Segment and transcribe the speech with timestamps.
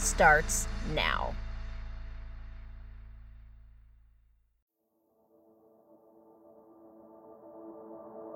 [0.00, 1.34] starts now.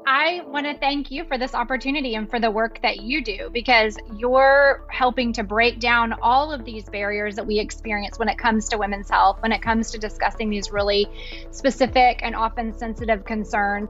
[0.07, 3.49] I want to thank you for this opportunity and for the work that you do
[3.51, 8.37] because you're helping to break down all of these barriers that we experience when it
[8.37, 11.09] comes to women's health, when it comes to discussing these really
[11.51, 13.89] specific and often sensitive concerns.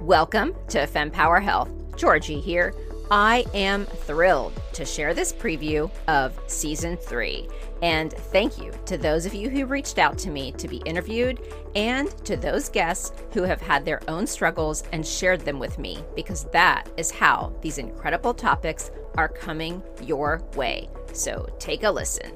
[0.00, 1.70] Welcome to Fem Power Health.
[1.96, 2.72] Georgie here
[3.10, 7.48] I am thrilled to share this preview of season three.
[7.80, 11.40] And thank you to those of you who reached out to me to be interviewed
[11.76, 16.02] and to those guests who have had their own struggles and shared them with me,
[16.16, 20.88] because that is how these incredible topics are coming your way.
[21.12, 22.32] So take a listen.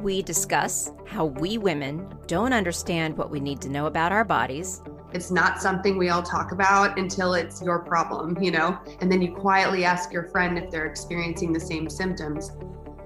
[0.00, 4.80] We discuss how we women don't understand what we need to know about our bodies
[5.12, 8.78] it's not something we all talk about until it's your problem, you know?
[9.00, 12.52] And then you quietly ask your friend if they're experiencing the same symptoms.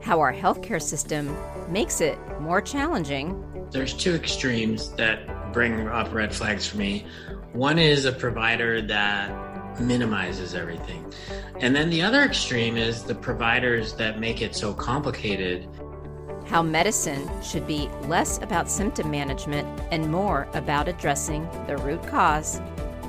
[0.01, 1.37] How our healthcare system
[1.71, 3.69] makes it more challenging.
[3.71, 7.07] There's two extremes that bring up red flags for me.
[7.53, 11.13] One is a provider that minimizes everything.
[11.61, 15.69] And then the other extreme is the providers that make it so complicated
[16.53, 22.61] how medicine should be less about symptom management and more about addressing the root cause.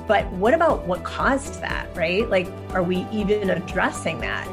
[0.08, 2.26] But what about what caused that, right?
[2.26, 4.48] Like, are we even addressing that?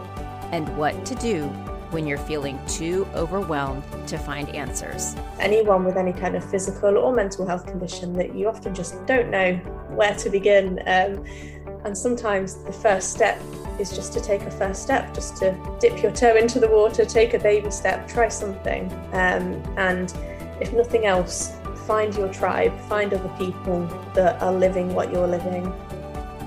[0.51, 1.47] And what to do
[1.91, 5.15] when you're feeling too overwhelmed to find answers.
[5.39, 9.29] Anyone with any kind of physical or mental health condition that you often just don't
[9.29, 9.53] know
[9.95, 10.81] where to begin.
[10.85, 11.23] Um,
[11.83, 13.41] and sometimes the first step
[13.79, 17.05] is just to take a first step, just to dip your toe into the water,
[17.05, 18.91] take a baby step, try something.
[19.13, 20.13] Um, and
[20.59, 21.51] if nothing else,
[21.87, 25.73] find your tribe, find other people that are living what you're living.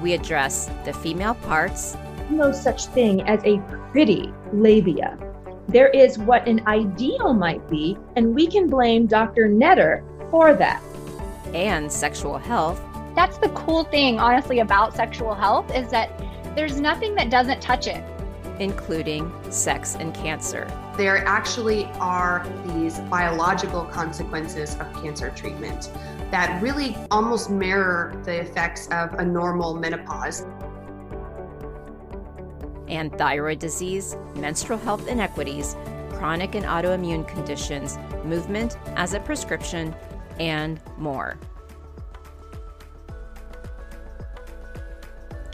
[0.00, 1.96] We address the female parts.
[2.30, 3.58] No such thing as a
[3.90, 5.18] pretty labia.
[5.68, 9.48] There is what an ideal might be, and we can blame Dr.
[9.48, 10.82] Netter for that.
[11.52, 12.80] And sexual health.
[13.14, 16.10] That's the cool thing, honestly, about sexual health is that
[16.56, 18.04] there's nothing that doesn't touch it,
[18.58, 20.66] including sex and cancer.
[20.96, 25.90] There actually are these biological consequences of cancer treatment
[26.30, 30.44] that really almost mirror the effects of a normal menopause.
[32.88, 35.76] And thyroid disease, menstrual health inequities,
[36.10, 39.94] chronic and autoimmune conditions, movement as a prescription,
[40.38, 41.38] and more.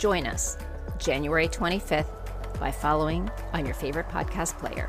[0.00, 0.56] Join us
[0.96, 2.06] January 25th
[2.58, 4.88] by following on your favorite podcast player.